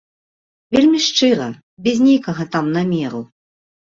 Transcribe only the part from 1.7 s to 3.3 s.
без нейкага там намеру.